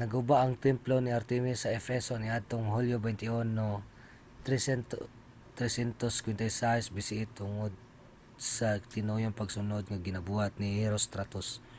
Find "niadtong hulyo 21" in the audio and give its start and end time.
2.16-3.66